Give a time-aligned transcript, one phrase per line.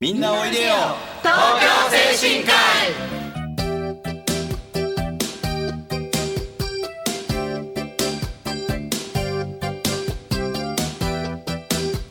[0.00, 0.72] みんなおいでよ。
[1.22, 1.68] 東京
[2.18, 2.50] 精神科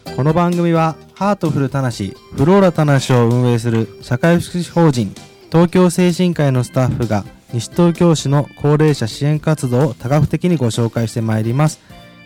[0.07, 0.15] 医。
[0.15, 5.13] この番組はハートフルたなしフローラたなしを運営する社会福祉法人
[5.51, 11.81] 東京精神科医のスタッフが西東京市の高齢者支援活動を多角的にご紹介してまいります。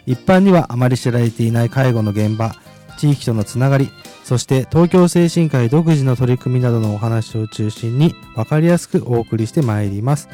[0.06, 2.54] 一般にはあまり知られていない介護の現場
[3.00, 3.90] 地域とのつながり
[4.28, 10.28] そして東京精神科医独自の取り組みなどのお話を中心に分かりやすくお送りしてまいります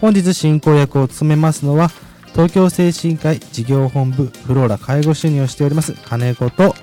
[0.00, 1.88] 本日進行役を務めますのは
[2.34, 6.76] 東京精神科医事業本部フローラ介護主任をしております金子と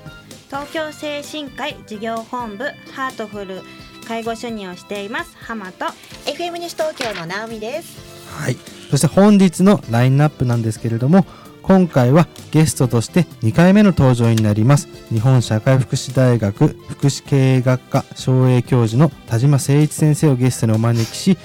[0.48, 3.62] 東京精神科医事業本部ハートフル
[4.06, 5.86] 介護主任をしています浜と
[6.26, 8.56] FM 西東京の直美ですはい。
[8.90, 11.26] そして本日のラインナップなんですけれども、
[11.62, 14.88] 今回はゲストとして2回目の登場になります。
[15.10, 21.38] 日本社会福祉大学福祉経営学科奨励教授の田島誠一先生をゲストにお招きし、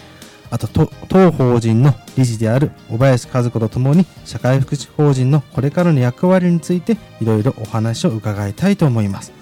[0.49, 9.33] あとと当法人の理事である小林和子とともに社会福祉法人のこれからの役割についていろいろお話を伺いたいと思います。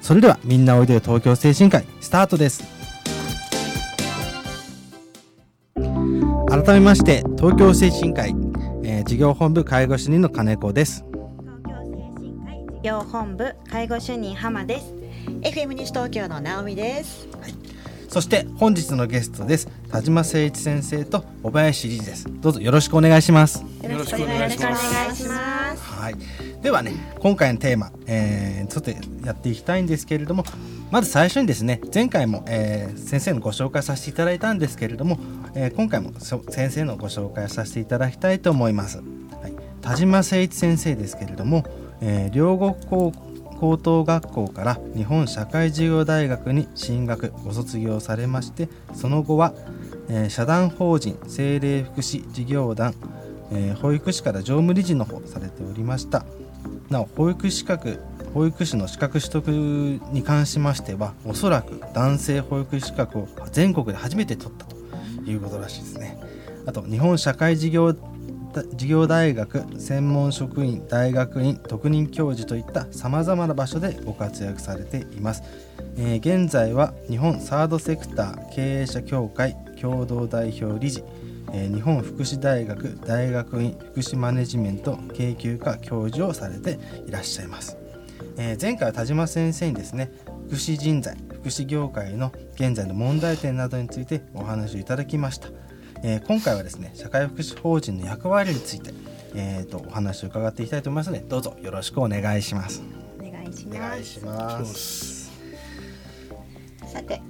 [0.00, 2.64] それではみんなおいでよ東京精神科医スタートです。
[6.48, 8.36] 改めまして東京精神科医、
[9.02, 11.04] えー事業本部介護主任の金子です。
[11.10, 14.94] 東京精神科医事業本部介護主任浜です。
[15.42, 17.26] FM 西東京の直美です。
[18.08, 19.66] そして本日のゲストです。
[19.90, 22.26] 田島誠一先生と小林理事です。
[22.40, 23.64] どうぞよろしくお願いします。
[23.82, 25.28] よろしくお願いします。
[25.28, 28.90] はいではね今回のテーマ、えーちょっと
[29.26, 30.44] やっていきたいんですけれども
[30.90, 35.18] まず最初にですね前回も、えー先生のご紹介させていただいたんですけれども、
[35.54, 39.02] えー今回も先生のご紹介させていただきたいと思います、は
[39.48, 39.52] い、
[39.82, 41.64] 田島誠一先生ですけれども、
[42.00, 43.12] え両国高
[43.58, 49.52] 高等学校から日本社会事業大学に進学ご卒業されましてその後は、
[50.08, 52.94] え社団法人精霊福祉事業団、
[53.50, 56.24] え保育士から常務理事の方されておりました。
[56.90, 57.98] なお保育資格
[58.34, 64.76] 保育士の資格取得に関しましてはおそらく男性保育士資格を全国で初めて取ったと
[65.30, 66.18] いうことらしいですね。
[66.66, 67.94] あと日本社会事業
[68.74, 75.42] 事業大学専門職員大学院特任教授といったさまざまな場所でご活躍されています、
[75.96, 81.02] えー現在は日本サードセクター経営者協会共同代表理事
[81.52, 87.76] えー日本福祉大学大学院福祉マネジメント研究科教授をされていらっしゃいます、
[88.36, 90.12] えー前回は田島先生にですね
[90.48, 95.48] 福祉人材福祉業界の現在の問題点などについてお話をいただきました、
[96.02, 98.92] えー今回はですね社会福祉法人の役割について、
[99.34, 102.82] えーとお話を伺っていきたいと思いますのでどうぞよろしくお願いします。
[103.18, 105.30] お願いしお願いします。
[106.86, 107.20] さて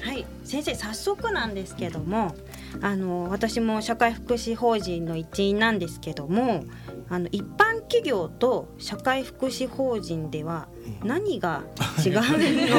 [0.00, 2.34] はい先生早速なんですけども
[2.80, 6.64] あの私も社会福祉法人の一員なんですけども
[7.08, 10.68] あの一般企業と社会福祉法人では
[11.04, 11.62] 何が
[12.04, 12.20] 違うの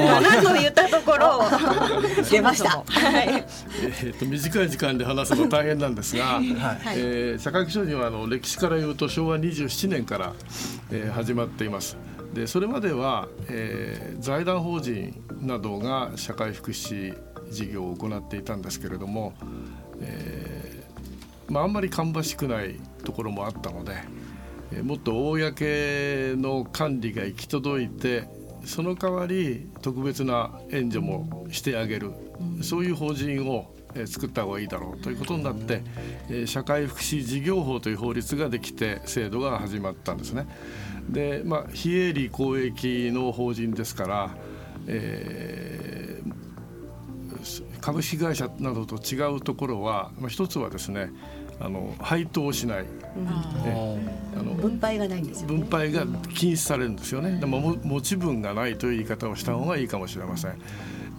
[0.08, 1.44] かなといったところを。
[2.32, 2.70] 出ました。
[2.88, 3.46] はい。
[4.02, 6.46] えー、と短い時間で話すの大変なんですが、はい。
[6.98, 10.34] えー社会福祉法人はあの歴史から言うと昭和27年から、
[10.92, 11.98] えー始まっています。
[12.34, 17.16] でそれまでは、えー財団法人などが社会福祉
[17.52, 19.34] 事業を行っていたんですけれども、
[20.03, 23.94] えーまあ、んまり芳しくないところもあったので、
[24.72, 28.28] えーもっと公の管理が行き届いて
[28.66, 32.12] その代わり特別な援助もしてあげる、
[32.62, 35.84] そういう法人をえ作った方がいいだろうということになって、
[36.30, 40.47] え社会福祉事業法という法律ができて制度が始まったんですね。
[41.09, 44.35] で、まあ、非営利公益の法人ですから、
[44.88, 45.83] え
[47.84, 51.12] 株式会社などと違うところは、まあ、一つはですね
[51.60, 52.86] あの配当しない、
[53.66, 54.00] え
[54.38, 57.40] あの分配がないんですよ、ね、分配が禁止されるんですよね。
[57.40, 60.58] でもも持ち分がないという言い方をした方がいいかもしれません。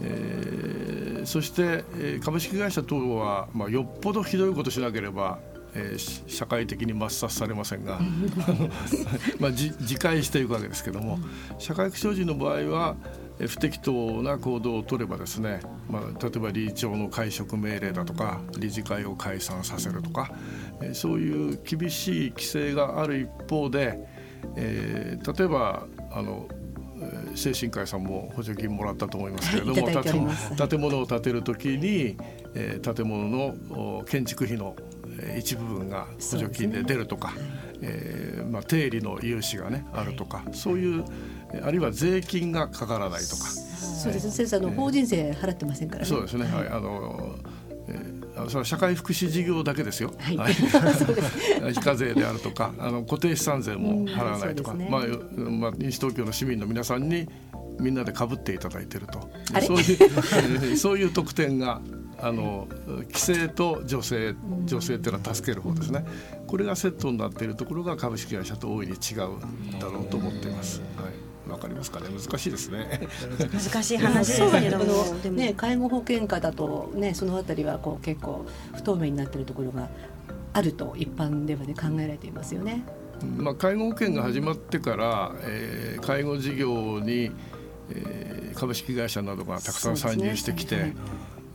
[0.00, 5.38] えーそして、えー株式会社等は、まあ、よっぽどひどいことしなければ、
[5.74, 8.70] えーし社会的に抹殺されませんが あの
[9.38, 11.18] まあ、じ自戒していくわけですけども
[11.58, 15.60] 社会福祉法人の場合はえー不適当な行動を取ればですね、
[15.90, 20.30] まあ、例えば理事長の解職命令だとか理事会を解散させるとか、
[20.80, 23.98] えーそういう厳しい規制がある一方で、
[24.56, 26.46] えー例えばあの
[27.00, 29.94] えー精神科医さんも補助金もらったと思いますけれども、はい
[30.56, 32.16] 建建物を建てるときに、
[32.54, 34.76] えー建物のお建築費の
[35.18, 37.32] えー一部分が補助金で出るとか、
[37.82, 41.04] えーまあ、定理の融資がねあるとか、そういう
[41.62, 43.44] あるいは税金がかからないとか。
[43.44, 44.32] そうですね。
[44.32, 46.06] 先生あの、法人税払ってませんからね。
[46.06, 47.36] そうですね、はい、あの
[47.86, 50.12] えー、それは社会福祉事業だけですよ。
[50.18, 50.54] はい。
[51.74, 55.02] 非課税であるとか、あの固定資産税も払わないとか、ね、まあ
[55.36, 57.28] まあ西東京の市民の皆さんに
[57.78, 59.28] みんなでかぶっていただいていると、
[59.60, 61.80] そういう そういう特典が
[62.26, 64.34] あの規制と女性
[64.64, 66.04] 女性っていうのは助ける方ですね。
[66.46, 70.80] これがセットになっているところが株式会社と大いに違うんだろうと思っています。
[70.96, 71.50] はい。
[71.50, 72.06] わかりますかね？
[72.08, 73.06] 難しいですね。
[73.52, 74.84] 難しい話ですけども。
[75.32, 75.52] ね。
[75.54, 79.90] 介護保険課だとねそのあたりはこう結構不透明になっているところが
[80.54, 82.82] あると一般ではね考えられていますよね。
[83.36, 87.30] まあ介護保険が始まってから、えー、介護事業に、
[87.90, 90.94] えー、株式会社などがたくさん参入してきて、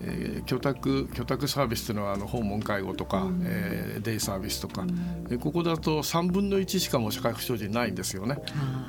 [0.01, 8.38] えー、居宅居宅サービスというのはあの訪問介護とか、うん、えー、デイサービスとか、うん、ここだと3分の1しかも社会福祉法人ないんですよね。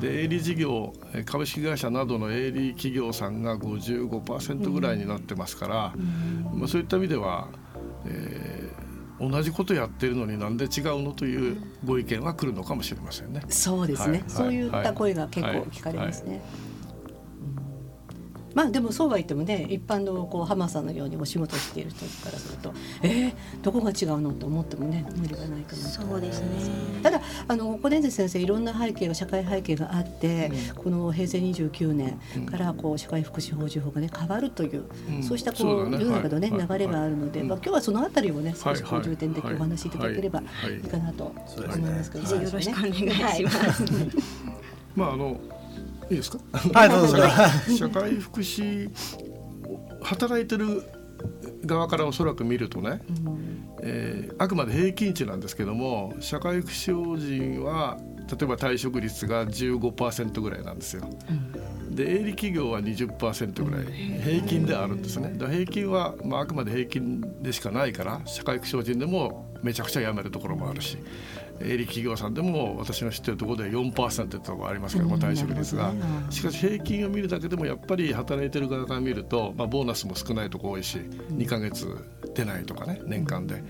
[0.01, 0.93] で営利事業
[1.25, 7.49] 株式会社などの営利企業さんが55%ぐらいになってますから、うん、まあ、そういった意味では、
[8.07, 13.43] えー、同じことやってるのになんで違うのというご意見は来るのかもしれませんね。
[13.49, 16.33] そうですね、はい、そういった声が結構聞かれますね。
[16.35, 16.70] はい
[18.55, 26.47] まあでもそうは言ってもね一般のこう浜さんのようにお仕事している人からするとえー、どこが違うのと思ってもね無理がないかなそうですね。
[27.03, 40.45] ただあの小出先生いろんな背景が社会背景があって、うん、この平成29年からこう社会福祉法人法がね変わるという、うん、そうしたこう、ね、世の中のね、はい、流れがあるので、はい、まあ今日はそのあたりをね少しこう重点的にお話しいただければい。
[40.87, 40.91] い。
[40.91, 42.95] かなと思いますけど、よろしくお願い
[43.37, 43.85] します。
[44.97, 45.39] まああの
[46.11, 46.39] いいですか？
[46.75, 47.17] はい、どうぞ。
[47.79, 48.91] 社会福祉
[50.03, 50.83] 働いてる
[51.65, 57.99] 側からおそらく見るとね、うん、えー、あくまで平均値なんですけども社会福祉法人は
[58.31, 61.03] 例えば退職率が15%ぐらいなんですよ。
[61.29, 61.33] う
[61.93, 65.35] ん、で営利企業は20%ぐらい平均であるんですね。
[65.37, 70.97] だ平均は、まあ、あくまで平均でしかないから社会福祉法人でもめちゃくちゃ辞めるところもあるし
[71.63, 75.93] 営利企業さんでも私の知ってるところで4%ってところありますけども退職率が。
[76.31, 81.87] しかし平均を見るだけでもやっぱり働いてる側から見ると、まあ、ボーナスも少ないとこ多いし2か月
[82.35, 83.63] 出ないとかね年間で。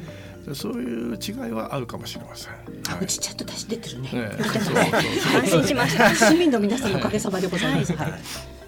[0.54, 2.52] そういう違いはあるかもしれません。
[2.88, 4.10] あ、うちちゃんと出し出てるね。
[4.10, 6.14] ね安心しました。
[6.14, 7.92] 市民の皆さんのおかげさまでございます。
[7.92, 8.59] はい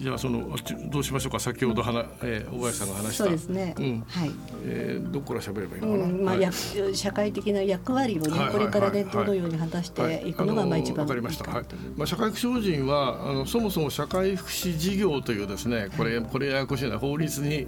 [0.00, 0.56] じゃあその
[0.88, 3.24] どうしましょうか先ほどはな、えー、大林さんが話した。
[3.24, 4.30] そうですね、うん、はい。
[4.64, 11.64] えー、どこから喋ればいいのかな、うんまあ、はい、社会的な役割をね、はい、これからねどのように果たしていくのがまあ一番わかりました、はい。
[11.96, 17.66] まあ、社会福祉法人はあのそもそも社会福祉事業というですねこれこれややこしいな法律に、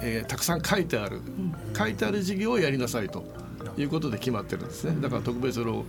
[0.00, 3.24] えー、たくさん書いてある、うん、書いてある事業をやりなさいと。
[3.76, 4.94] いうことで決まってるんですね。
[5.00, 5.84] だから特別老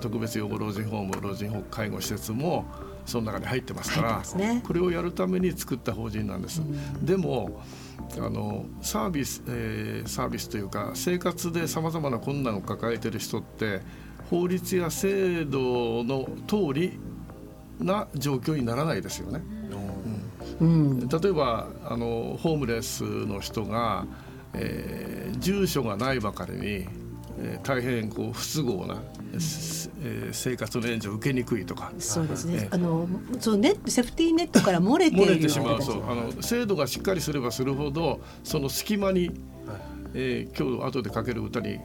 [0.00, 2.66] 特別養護老人ホーム老人介護施設も
[3.06, 6.60] その中に入ってますから、ね、これをやるために作った法人なんです。
[6.60, 7.62] うん、でも
[8.18, 13.80] あのサービス、えー、サービスというか生活でさまざまな困難を抱えている人って
[14.30, 16.98] 法律や制度の通り
[17.78, 19.42] な状況にならないですよね。
[20.60, 24.06] うん、例えばあのホームレスの人が、
[24.54, 26.86] えー、住所がないばかりに、
[27.38, 29.02] えー、大変こう不都合な
[30.06, 31.92] えー、生活の援助を受けにくいとか。
[31.98, 33.08] そうですね、あの
[33.40, 36.10] そのネセフティーネットから漏れて漏れてしまうそう。
[36.10, 39.32] あの制度がしっかりすればするほどその隙間に、
[40.14, 41.78] えー、今日後でかける歌に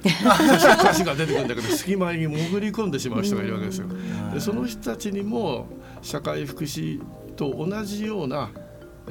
[0.00, 3.86] 歌詞が出てくるんだけど隙間に潜り込んでしまう人がいるわけですよ。
[4.32, 5.66] でその人たちにも
[6.02, 7.00] 社会福祉
[7.36, 8.50] と同じような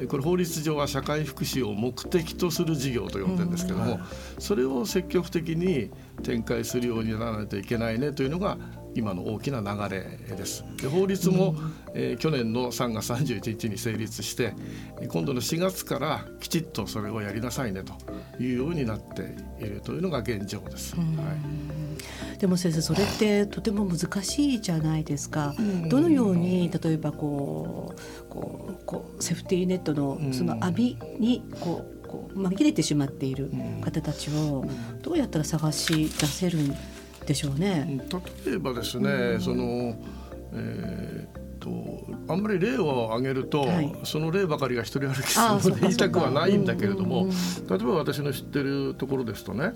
[0.08, 4.00] これ法律上は社会福祉を目的とする事業と呼んでるんですけども、
[4.38, 5.90] それを積極的に
[6.22, 8.56] 展開するようにならないといけないねというのが
[8.94, 10.64] 今の大きな流れです。
[10.76, 11.54] で法律も、
[11.94, 14.54] えー、去年の3月31日に成立して
[15.08, 17.94] 今度の4月からきちっとそれをやりなさいねと
[18.42, 20.96] いうようになっているというのが現状です。
[20.96, 21.79] はい
[22.40, 25.54] でも先生それってとても難しいじゃないですか。
[25.88, 33.50] どのように例えばこうこうこうセーフティーネットのその網にこうこう紛れてしまっている
[33.82, 34.64] 方たちを
[35.02, 36.74] どうやったら探し出せるん
[37.26, 38.00] でしょうね？
[38.46, 39.94] 例えばですね、その、
[40.54, 41.70] えーと
[42.26, 47.28] あんまり例を挙げると、はい、その例ばかりが一人歩きするので言いたくはないんだけれども
[47.68, 49.74] 例えば私の知ってるところですとね、はい、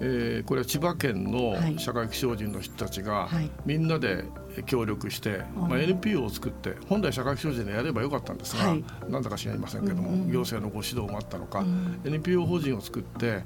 [0.00, 1.72] えーこれは千葉県はい。
[1.74, 3.50] の社会福祉法人の人たちがはい。
[3.64, 4.24] みんなで
[4.66, 8.84] 協力して、まあ、NPO を作って本来社会福祉法人でやればよかったんですが、はい。
[9.08, 12.00] なんだか知りませんけども、うんうん行政のご指導もあったのか、うん。
[12.04, 13.42] NPO 法人を作って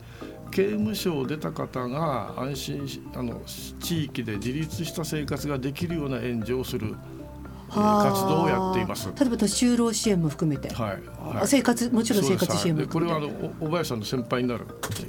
[0.50, 3.40] 刑務所を出た方が安心しあの
[3.80, 6.96] 地域で自立した生活ができるような援助をする、
[7.70, 9.08] 活動をやっています。
[9.08, 11.34] 例えば就労支援も含めて、はい。
[11.34, 11.46] はい。
[11.46, 12.86] 生活もちろん生活支援も。
[12.86, 13.28] これはあの
[13.60, 14.66] お小林さんの先輩になる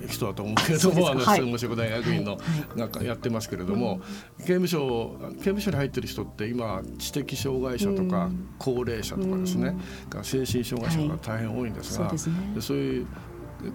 [0.07, 1.39] 人だと思うけれどもあのはい。
[1.39, 2.37] 専門職大学院のは
[2.75, 2.79] い。
[2.79, 4.01] なんかやってますけれども、
[4.39, 8.49] 刑務所刑務所に入ってる人って今知的障害者とかうん。
[8.59, 9.75] 高齢者とかですね、
[10.09, 12.19] が精神障害者が大変多いんですが、はい。
[12.19, 12.51] そうね。
[12.55, 13.07] でそういう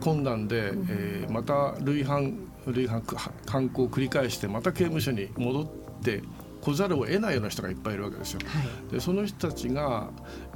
[0.01, 3.03] 困難で、えーまた累犯累犯
[3.47, 5.67] 犯行を繰り返してまた刑務所に戻っ
[6.03, 6.23] て
[6.67, 8.41] 来ざるを得ないような人がいっぱいいるわけですよ。
[8.45, 8.93] はい。
[8.93, 10.11] でその人たちが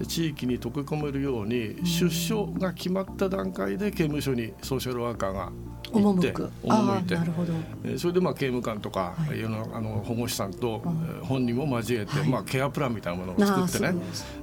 [0.09, 5.52] 地域に溶け込めるように出所が決まった段階で刑務所にソーシャルワーカーが
[5.93, 7.14] 行って赴いて。
[7.14, 7.52] なるほど。
[7.85, 9.38] えーそれでまあ刑務官とか、はい。
[9.38, 10.83] いろんなあの保護士さんと、
[11.23, 12.29] 本人も交えて、はい。
[12.29, 13.95] まあ、ケアプランみたいなものを作ってね。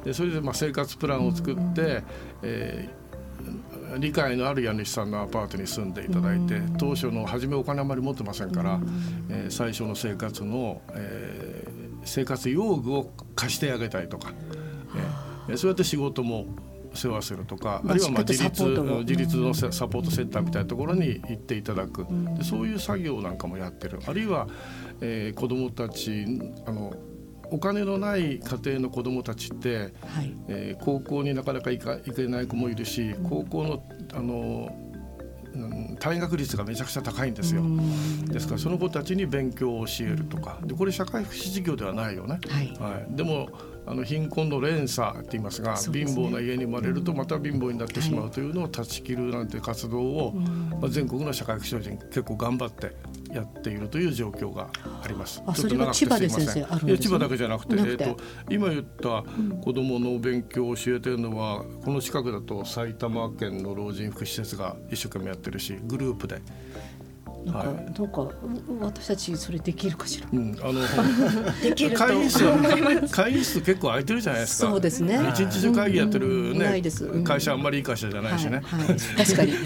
[0.06, 2.04] でそれでまあ生活プランを作って、
[2.44, 3.07] えー
[4.00, 6.78] 理解のある家主さんのアパートに住んでいただいてうん。
[6.78, 9.26] 当初の初めお金あまり持ってませんから、うん。
[9.30, 14.32] えー最初の生活の、えー生活用具を貸してあげたりとか、
[15.48, 16.46] えーそうやって仕事も
[16.94, 24.00] 世話するとか、まああるいはまあ自立自立のササポートセンターみたいなところに行っていただく、んでそういう作業なんかもやってる。
[24.06, 24.48] あるいは、
[25.02, 26.26] えー子どもたち
[26.66, 26.94] あの
[27.52, 30.36] お金のない家庭の子どもたちって、はい。
[30.48, 34.72] えー高校になかなか行か行けない子もいるし高校のあの、
[35.54, 37.62] うん、退学率がめちゃくちゃ高いんですよ。
[37.62, 38.26] うん。
[38.26, 40.60] ですからその子たちに勉強を教えるとか。
[40.64, 42.40] でこれ社会福祉事業ではないよね。
[42.48, 42.68] はい。
[42.80, 43.50] はい、でも
[43.86, 45.80] あの貧困の連鎖って言いますがね。
[45.80, 50.34] 貧乏な家に生まれるとまた貧乏になってしまうというのを断ち切るなんて活動を、
[50.82, 52.94] まあ、全国の社会福祉法人結構頑張って
[53.34, 54.70] やっているという状況が
[55.04, 55.42] あります。
[55.46, 58.18] あそれが千葉ですいません先生あるんですね千葉だけじゃなくてえっと、
[58.50, 59.24] 今言った
[59.64, 66.42] 子どもの勉強を教えてるのはこの近くだと埼玉県の老人福祉施設が一生懸命やってるしグループで。
[67.48, 67.68] なんか、はい。
[67.78, 68.30] なんかう
[68.82, 70.28] 私たちそれできるかしら？
[70.32, 70.82] うん、あの
[71.62, 71.98] できると。
[71.98, 74.70] 会議室は 会議室結構空いてるじゃないですか。
[74.70, 75.20] そうですね。
[75.30, 76.82] 一日中会議やってるうんね、
[77.24, 78.62] 会社あんまりいい会社じゃないしね。
[78.64, 79.62] はいはい、確かに、はい、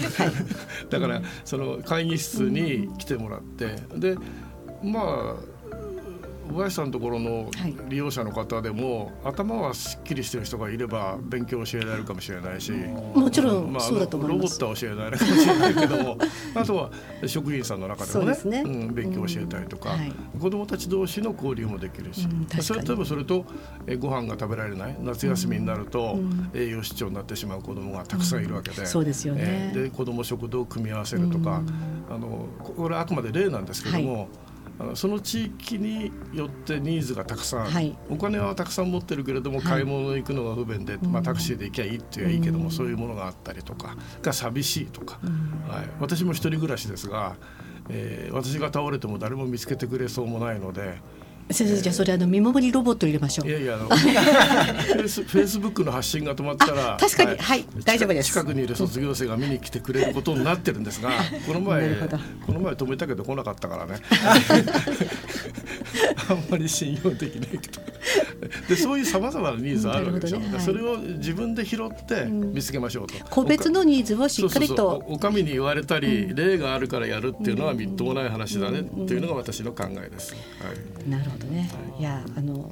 [0.90, 4.16] だからその会議室に来てもらって、で
[4.82, 5.51] まあ
[6.48, 7.74] 小林さんのところのはい。
[7.88, 12.72] 利用者の方でも、頭はすっきりしてる人がいれば勉強を教えられるかもしれないし。
[12.72, 16.18] もちろんまあ、そうだと思いロボットは教えられないかもしれないけども
[16.54, 16.90] あとは
[17.26, 19.98] 職員さんの中でもねそうん、勉強を教えたりとか、うん。
[19.98, 20.12] はい。
[20.38, 23.44] 子どもたち同士の交流もできるし、うんそれ例えばそれと
[23.86, 26.50] えご飯が食べられない夏休みになると、うん。
[26.54, 29.40] 栄養失調になってしまう子どもがたくさんいるわけで、そうですよね。
[29.42, 31.62] えーで子ども食堂を組み合わせるとか、
[32.10, 34.28] あのこれはあくまで例なんですけども、
[34.82, 37.96] あのその地域によってニーズがたくさん、はい。
[38.10, 39.66] お金はたくさん持ってるけれども、はい。
[39.66, 45.20] 買い物に行くのが不便で、まあ、タクシーで行きゃいいって言えばいいけども、そういうものがあったりとかが寂しいとか、
[45.68, 47.36] はい、私も一人暮らしですが、
[47.88, 51.00] えー私が倒れても誰も見つけてくれそうもないので。
[51.52, 53.48] 先生じゃあそれあの見守りロボット入れましょう。
[53.48, 57.64] いやいやあの フェイスフェイスブックの発信が止まったら確かにはい。
[57.84, 58.28] 大丈夫です。
[58.28, 61.10] 近くにいる卒業生が見に来てくれることになってるんですが
[61.46, 61.96] この前
[62.46, 63.94] この前止めたけど来なかったからね。
[66.28, 67.82] あんまり信用できないけど
[68.68, 70.64] でそういうさまざまなニーズあるわけでしょ、なるほどね。
[70.64, 80.32] それを自分で拾って見つけましょうと、個別のニーズをしっかりとおお上に言われたり、例があるからやるっていうのはみっともない話だねっていうのが私の考えです。
[80.32, 81.70] はいなるほどね。
[81.98, 82.02] い。
[82.02, 82.70] やあの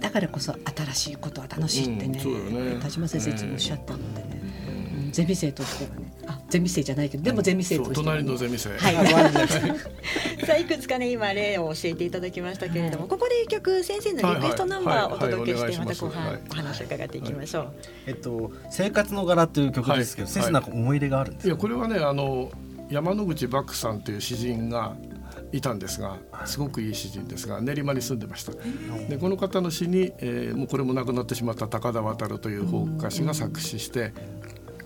[0.00, 2.80] だからこそ新しいことは楽しいってね,、うんね。
[2.80, 4.42] 田島先生いつもおっしゃったのでね、
[5.04, 5.12] うん。
[5.12, 6.12] ゼミ生としてはね。
[6.28, 9.06] あゼミ生じゃないけどでもゼミ生としてはね、隣のゼミ生、はい。
[9.06, 9.60] 終わりまし
[10.40, 17.72] たさあいくつかね今例を教えていただきましたけれども、ここで一曲先生のリクエストナンバーをお届けはいはいしてまた後半はいはいお話を伺っていきましょう。
[18.06, 20.32] えっと生活の柄という曲ですけど、はい。
[20.34, 22.50] 先生なんか思い入れがあるんですか、いやこれはねあの
[22.90, 24.96] 山之口漠さんという詩人が
[25.52, 28.52] いたんですがすごくいい詩人ですが練馬に住んでました。
[29.08, 34.12] でこの方の詩に、えーもうこれも亡くなってしまった高田渡という法歌手が作詞して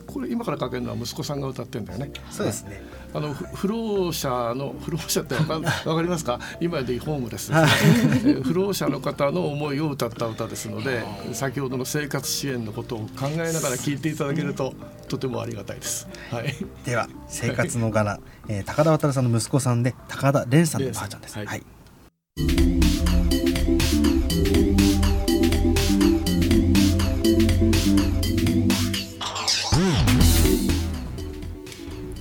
[0.07, 2.11] これ今からかけるのは息子さんが歌ってんだよね。
[2.31, 2.83] そうですね。
[3.15, 5.55] あのふ不老者の不老者ってわか
[5.89, 6.39] わかりますか？
[6.61, 7.51] 今でいうホームレス。
[7.53, 14.75] ですね、えー不老者の方の思いを歌った歌ですので先ほどの生活支援のことを考えながら聴いていただけると
[15.11, 16.09] とてもありがたいです。
[16.31, 16.55] はい。
[16.85, 21.37] では生活の柄、えー高田渡さんの息子さんで高田蓮さんのばあちゃんです。
[21.37, 21.47] はい。
[21.47, 21.63] はい。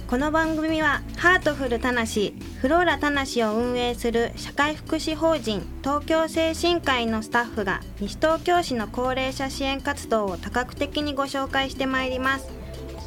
[0.08, 12.59] この番組はハートフルたなしフローラ田無を運営する社会福祉法人東京精神科医のスタッフが西東京市の高齢者支援活動を多角的にご紹介してまいります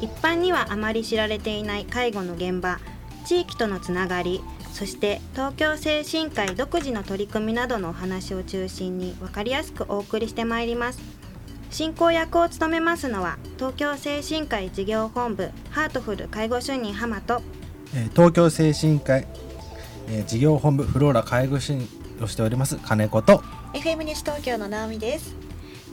[0.03, 2.79] 一般にはあまり知られていない介護の現場
[3.25, 4.41] 地域とのつながり
[4.71, 11.23] そして東京精神科医独自の取り組みなどのお話を中心に分かりやすくお送りしてまいります。
[11.73, 17.41] 進行役を務めますのは東京精神科医事業本部ハートフル介護主任浜と
[17.95, 19.27] えー東京精神科医、
[20.07, 21.75] えー事業本部フローラ介護士
[22.21, 23.41] をしております金子と
[23.73, 25.35] FM 西東京の直美です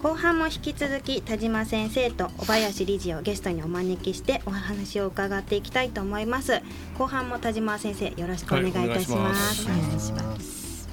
[0.02, 6.62] 後半も引き続き田島先生と小林理事をゲストにお招きしてお話を伺っていきたいと思います。
[6.96, 10.88] 後半も田島先生よろしくお願いいたします,、はいお願いします。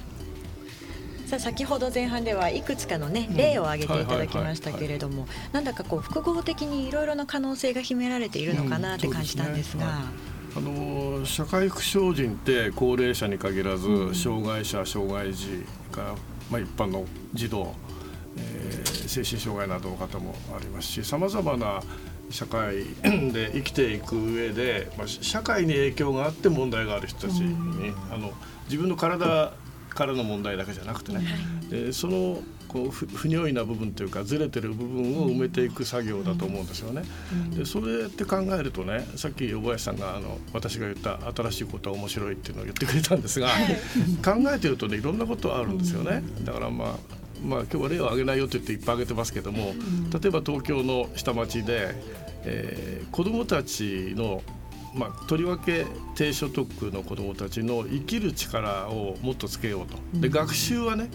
[1.26, 10.02] さあ先ほど前半ではいくつかのね例を挙げていただきましたけれどもなんだかこう複合的にいろいろな可能性が秘められているのかなって感じたんですが、
[10.56, 16.16] あの社会福祉法人って高齢者に限らず、障害者障害児から、
[16.52, 17.74] まあ、一般の児童、
[18.38, 21.82] えー精神障害などの方もありますしさまざまな
[22.30, 22.84] 社会
[23.32, 28.34] で生きていく上で、まあ、社会に影響があって問題がある人たちに、あの
[28.66, 29.54] 自分の体
[29.90, 31.22] からの問題だけじゃなくてね、
[31.70, 37.04] でそのこう不不如意な部分というかずれてる部分を埋めていく作業だと思うんですよね。
[37.56, 43.48] でそれって考えるとねさっき小林さんがあの私が言った新しいことは面白いっていうのを言ってくれたんですが
[44.24, 46.22] 考えてるとねいろんなことあるんですよね。
[46.44, 49.74] だからまあまあ今日は例を挙げないよって言っていっぱい挙げてますけども
[50.12, 51.96] 例えば東京の下町で、
[52.44, 54.42] えー子どもたちの
[54.94, 59.98] まあ、とりわけ低所得の子どもたちの生きる力をもっとつけようと。
[60.20, 61.10] で学習はね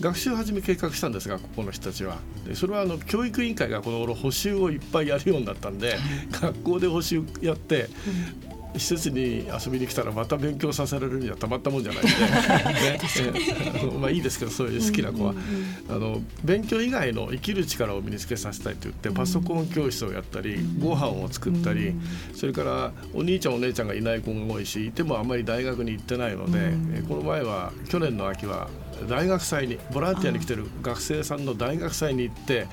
[0.00, 2.18] 学習を始め計画したんですがここの人たちは。
[2.46, 5.96] でそれはあの教育委員会がこの頃補習をいっぱいやるようになったんで
[6.30, 7.88] 学校で補習やって
[8.78, 13.96] 施設に遊びに来たらまた勉強させられるにはたまったもんじゃないんで、ね。
[14.00, 15.34] まあ、いいですけどそういう好きな子は。
[15.88, 21.94] あの勉強以外の生きる力を身につけさせたいと言ってパソコン教室をやったりご飯を作ったり
[22.34, 28.68] それからお兄ちゃんお姉ちゃんがいない子が多いしいてもあんまり大学に行ってないのでえこの前は去年の秋は
[29.08, 32.66] 大学祭にボランティアに来てる学生さんの大学祭に行って、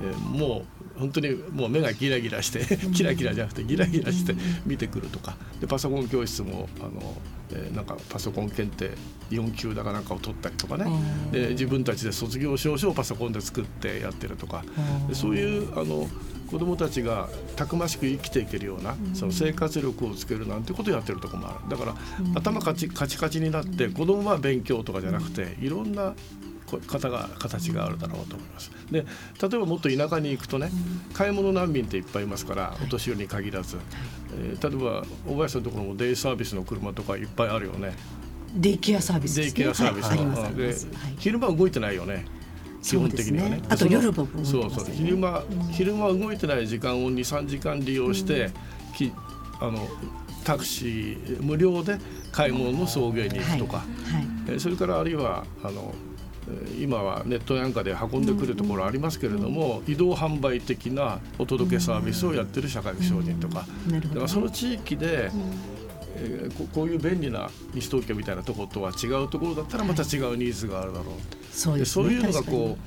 [0.00, 5.36] えーもう本当にもう目がギラギラして キラキラじゃなくてギラギラして見てくるとか。
[5.60, 8.90] でパソコン教室もあの、えーなんかパソコン検定
[9.30, 10.86] 4級だかなんかを取ったりとかね。
[11.32, 14.64] で自分たちで卒業証書をパソコンで作ってやってるとか。
[15.08, 16.08] でそういうあの
[16.50, 21.70] 子どもたちがたくましく生きていけるようなその生活力をつけるなんてことをやってるところもある。
[21.70, 21.96] だから
[22.34, 26.16] 頭カチカチカチになって子どもは勉強とかじゃなくていろんなこ
[26.80, 28.70] 方が形があるだろうと思います。
[28.90, 29.04] で例
[29.56, 30.70] えばもっと田舎に行くとね
[31.12, 33.78] 買い物難民っていっぱいいますからお年寄りに限らず、
[34.36, 37.94] えー例えば小林さんのところもデイサービスの車とかいっぱいあるよね。
[38.54, 40.02] デイケアサービスデイケアサービ
[40.72, 41.14] スはい。
[41.18, 42.24] 昼間動いてないよね。
[42.82, 43.56] 基本的にはね。
[43.56, 44.44] ねあと夜もね。
[44.44, 44.84] そうそう。
[44.92, 48.50] 昼間、昼間動いてない時間を23時間利用して、
[48.96, 49.12] き
[49.60, 49.88] あの
[50.44, 51.98] タクシー無料で
[52.30, 53.86] 買い物の送迎に行くとか、はい。
[54.48, 56.13] えーそれからあるいはあのえー
[56.78, 65.30] 今はネットなんかで運んでくるところありますけれども、移動販売的なお届けサービスをやってる社会福祉法人とか、だからその地域で、
[66.16, 71.14] えーここういう便利な西東京みたいなところとは違うところだったらまた違うニーズがあるだろう。
[71.50, 72.78] そうでそういうのがこ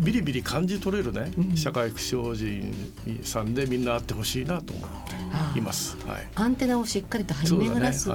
[0.00, 2.74] うビリビリ感じ取れるね、社会福祉法人
[3.22, 5.21] さんでみんなあってほしいなと思って
[5.56, 5.96] います。
[6.06, 6.28] はい。
[6.34, 8.10] アンテナをしっかりと張り巡らす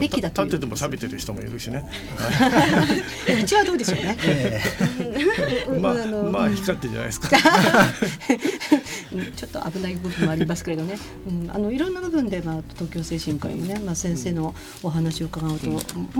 [0.00, 1.88] べきだという立ってても錆びてる人もいるしね。
[3.40, 4.16] うちはどうでしょうね。
[5.80, 7.28] まあ、あのまあ光ってんじゃないですか。
[9.12, 15.78] う んちょっと危ない部分もありますけれどね、うん、あのいろんな部分で、まあ、東京精神科医にね、まあ、先生のお話を伺うと、も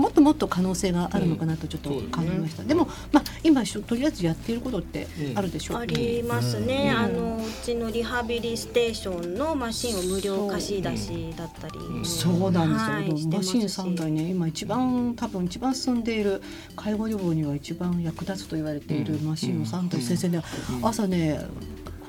[0.09, 11.73] っともっと可能性があるのかなとちょっと考えました、でも、まあ、今とりあえずやっていることってあるでしょう、ありますね、あのうちのリハビリステーションのマシンを無料貸し出しだったり、
[12.03, 16.41] そうなんですよ、はいマシン3台ね今一番多分一番進んでいる
[16.75, 20.41] 介護予防には一番役立つと言われているマシンを3台、先生ね、
[20.81, 21.39] 朝ね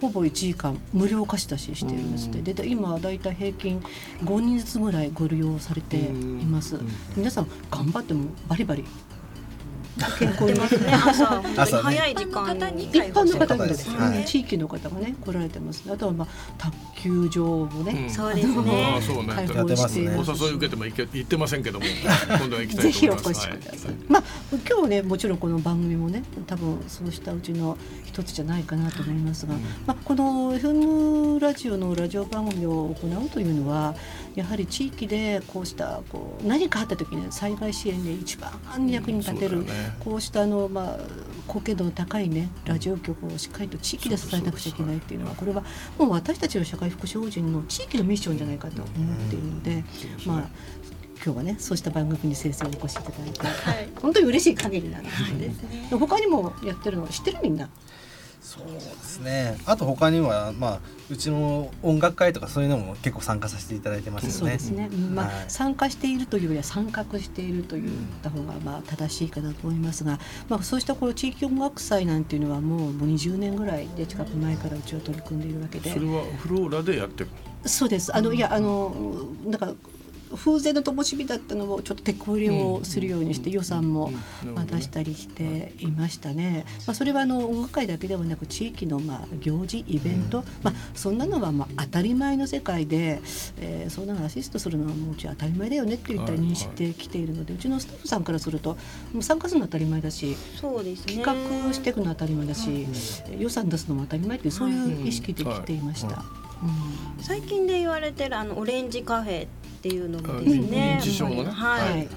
[0.00, 3.82] ほぼ1時間無料貸し出ししてるんですって、で今だいたい平均
[4.24, 6.12] 5人ずつぐらいご利用されてい
[6.46, 6.78] ます、
[7.16, 8.84] 皆さん頑張ってもバリバリ
[10.18, 10.92] 健康に出ますね。
[10.92, 11.82] 朝朝ね。
[11.82, 14.24] 早い時間一般の方にに一般の方もですはい。
[14.24, 16.72] 地域の方がね来られてます、あとはまあ卓
[17.02, 18.10] 球場もね、うん。
[18.10, 18.54] そうですね。
[18.54, 19.34] そうね。
[20.16, 21.86] お誘い受けても行け行ってませんけども
[22.28, 23.40] 今度は行きたいとぜひお思います。
[23.40, 23.90] 越しください。
[23.90, 23.96] はい。
[24.08, 24.22] まあ
[24.68, 29.54] 今日ねもちろんこの番組もね多分そうしたうちの一つじゃないかなと思いますが、
[29.86, 33.94] まあこの FM ラジオのラジオ番組を行うというのは
[34.34, 38.50] やはり地域でこうしたこう何かあった時に災害支援で一番
[38.88, 39.64] 役に立てる、
[40.00, 40.98] こうしたあのまあ
[41.46, 45.62] 貢献度の高いねラジオ局をしっかりと地域で支えなくちゃいけないっていうのはこれは
[45.98, 49.84] もう私たちの社会福祉法人の地域のミッションじゃないかと思っているので、
[50.26, 50.48] まあ
[51.22, 55.38] 今日はねそうした番組に先生をお越しいただいて、はい本当に嬉しい限りなんですね。
[55.38, 57.68] ですねで他にもやってるの知ってるみんな？
[58.40, 64.88] そうですねあと他にはまあうちの音楽会とかそういうのも結構参加させていただいてますよねそうですね。
[64.90, 67.88] うんまあ、はい参加しているというよりは参画していると言っ
[68.22, 75.98] た方がまあ正しいかなと思いますが、まあそうしたこの地域音楽祭なんていうのはもうもう20年ぐらいで近く前からうちは取り組んでいるわけでそ。
[75.98, 77.30] れはフローラでやってる
[77.66, 78.14] そうです。
[78.14, 78.94] あのいやあの
[79.48, 79.72] だから
[80.34, 84.12] 風前の灯火だったのをちょっと手こ入れをするようにして予算も
[84.66, 86.64] 出したりしていましたね。
[86.86, 93.20] まあそれはあの音楽会だけではなく地域のまあ行事イベント、まあそんなのはまあ当たり前の世界で、
[93.58, 98.76] えー、そんなのアシストするのはもううちは当たり前だよねって言ったら認識してきているので、うちのスタッフさんからすると
[99.12, 100.36] もう参加するのは当たり前だし。
[100.60, 101.16] そうですね。
[101.16, 102.86] 企画していくのは当たり前だし、
[103.38, 106.39] 予算出すのも当たり前っていうそういう意識できていました。
[106.62, 107.22] うん。
[107.22, 109.48] 最近で言われてるあのオレンジカフェっ
[109.82, 112.08] ていうのもです認ね認知症のねはい、はいはい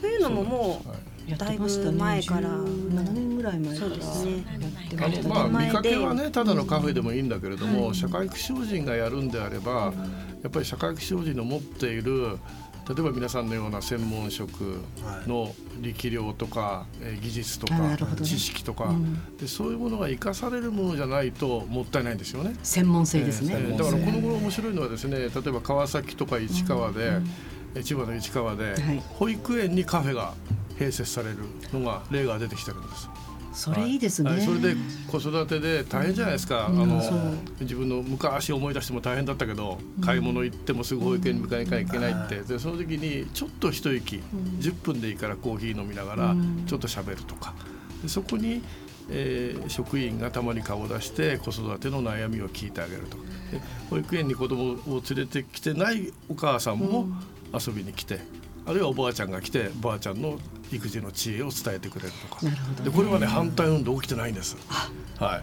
[0.00, 1.12] そういうのももう。
[1.38, 4.44] だいぶ前から17年ぐらい前からそうですね
[4.98, 9.92] やってあまあ見かけはねただのカフェでもいいんだけれども、はい社会福祉法人がやるんであれば、
[10.42, 12.38] やっぱり社会福祉法人の持っている
[12.88, 14.80] 例えば皆さんのような専門職
[15.26, 22.54] の力量とか、えー技術とあか、ね知識とか、うんでそういうものが生かされるものじゃないともったいないんですよね。
[22.62, 23.54] 専門性ですね。
[23.56, 27.20] えーだからこの頃面白いのはですね例えば川崎とか市川で、
[27.74, 30.34] えー千葉の市川で、はい保育園にカフェが
[30.78, 31.38] 併設される
[31.72, 33.08] のが例が出てきてるんです。
[33.52, 34.30] それいいですね。
[34.30, 34.40] はい。
[34.40, 34.74] それで
[35.10, 36.82] 子育てで大変じゃないですか、うん。
[36.82, 37.02] あの
[37.60, 44.22] 自分の昔思い出しても大変だったけど、買い物行ってもすぐ保育園に迎えに行かなきゃいけないって、でその時にちょっと一息、
[44.60, 46.64] 10分でいいからコーヒー飲みながらうん。
[46.66, 47.54] ちょっと喋るとか。
[48.02, 48.62] でそこに、
[49.10, 53.16] えー職員がたまに顔を出して子育ての悩みを聞いてあげると
[53.90, 57.06] 保育園に子供を連れてきてないお母さんも
[57.52, 58.20] 遊びに来て、
[58.66, 60.38] あるいはおばあちゃんが来てばあちゃんの
[60.70, 62.44] 育児の知恵を伝えてくれるとか。
[62.44, 62.90] なるほど、ね。
[62.90, 64.56] でこれはね反対運動起きてないんです。
[65.18, 65.42] は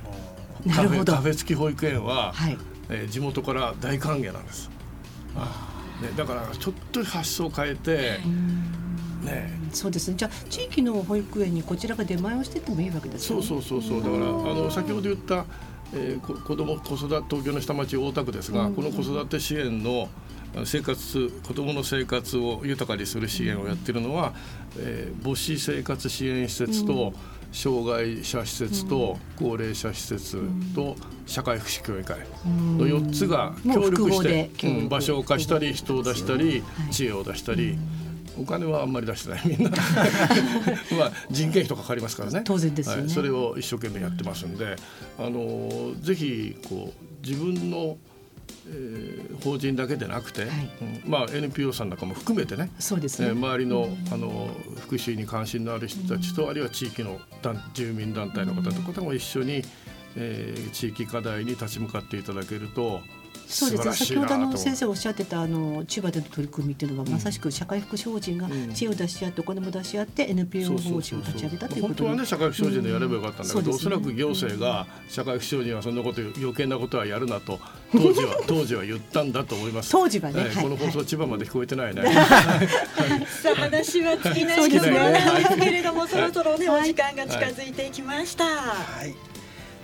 [0.65, 0.69] い。
[0.69, 2.57] カフェカフェ付き保育園は、はい。
[2.89, 4.69] えー地元から大歓迎なんです。
[5.35, 5.65] は
[6.01, 8.19] いね、だからちょっと発想を変えて、
[9.21, 10.15] ね、そうですね。
[10.17, 13.39] じゃあ地域の保育園にこちらが出前をしてってもいいわけですそね。
[13.41, 15.45] うそうそうそうだからあの先ほど言った、
[15.93, 20.07] えー、こ子ども子育て東京の下町大田区ですが、この子育て支援の
[20.65, 24.33] 生活子どもの生活を豊かにする支援をやっているのは、
[24.77, 27.13] えー母子生活支援施設と、
[27.51, 30.39] 障害者施設と高齢者施設
[30.75, 32.19] と社会福祉協議会
[32.77, 36.91] の4つが協力してうん場所を貸したり人を出したりはい。
[36.91, 37.77] 知恵を出したり
[38.39, 39.71] お金はあんまり出してないみんな。
[40.97, 42.41] まあ人件費とかかかりますからね。
[42.45, 43.01] 当然ですよね。
[43.01, 44.77] はい、それを一生懸命やってますんで
[45.17, 47.97] あのぜひこう自分の、
[48.67, 50.49] えー法人だけでなくて、はい
[51.05, 53.29] うんまあ、NPO さんなんかも含めてねそうですね。
[53.29, 54.49] えー周りのあの
[54.81, 59.63] 福祉に関心のある人たちとあるいは地域の団住民団体の方とかも一緒に、
[60.15, 62.99] えー地域課題に立ち向かっていただけると
[63.49, 63.93] そうですね。
[63.93, 68.73] 先ほどあのと先生おっしゃってたあの千葉での取り組みっていうのは、まさしく社会福祉法人がん。
[68.73, 77.59] 知恵を出し合ってお金も出し合って NPO 法人を立ち上げたということに本当はね社会福祉法人でやればよかったんだけど、うおそらく行政が社会福祉法人はそんなこと余計なことはやるなと
[77.91, 79.91] 当時は 当時は言ったんだと思います。
[79.91, 82.03] 当時はねこの放送千葉まで聞こえてないね。
[83.41, 88.45] さあ話は尽きないそうなんですけれどもそろそろねお時間が近づいていきました。
[88.45, 89.15] はい、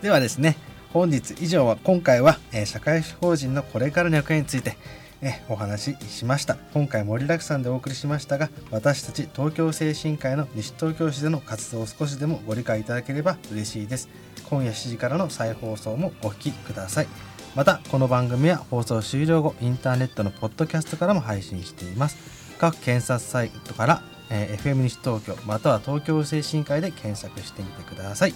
[0.02, 0.58] ではですね
[0.96, 4.78] 本日以上は今回は、え社会法人のこれからの役割について、
[5.22, 6.56] えお話ししました。
[6.74, 14.08] 今回盛りだくさんでお送りしましたが私たち東京精神科医の西東京市での活動を少しでもご理解いただければ嬉しいです。
[14.50, 17.08] 今夜7時からの再放送もお聞きください。
[17.56, 22.16] またこの番組は放送終了後インターネットのポッドキャストからも配信しています。
[22.58, 28.34] 各検索サイトから、えー FM 西東京または東京精神科医で検索してみてください。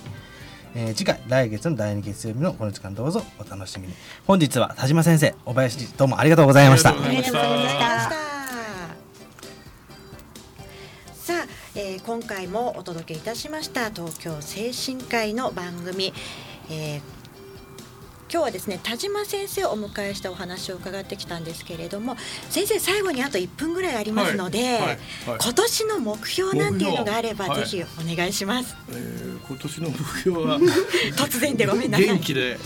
[0.76, 3.94] えー次回来月の第2月曜日のこの時間どうぞお楽しみに
[4.28, 8.20] 本日は田島先生小林どうもありがとうございましたありがとうございましたあました。
[11.14, 16.14] さあ、えー今回もお届けいたしました東京精神科医の番組、
[16.72, 17.19] えー
[18.32, 22.16] 今日はですね田島先生をお迎えしてお話を伺ってきたんですけれども
[22.50, 24.98] 先生最後にあと1分ぐらいありますので、はいはいはい。
[25.26, 30.60] 今年の目標なんていうのがあればぜひお願いします、えー今年の目標は？
[31.18, 32.08] 突然でごめんなさい。
[32.08, 32.60] 元気で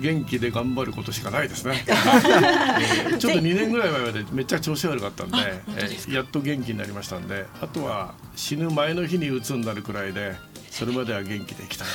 [0.00, 1.84] 元気で頑張ることしかないですね。
[1.86, 10.34] えーちょっと2年ぐらい前までめっちゃ調子悪かったんで、えーやっと元気になりましたんで、あとは死ぬ前の日に鬱になるくらいで、
[10.76, 11.88] それまでは元気でいきたい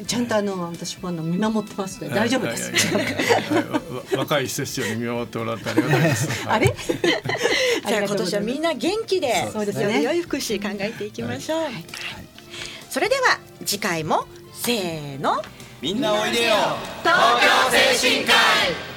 [0.00, 0.04] と。
[0.06, 2.72] ちゃんとあの私もあの見守ってますので大丈夫です。
[4.16, 6.28] 若い施設長に見守ってもらってありがたいです。
[6.48, 6.66] あれ？
[7.86, 11.68] じゃあ今年はみんな元気でそうですねより良い福祉考えていきましょう、
[12.88, 15.42] それでは次回もせーの
[15.82, 16.54] みんなおいでよ
[17.02, 17.18] 東
[17.70, 18.95] 京精神科医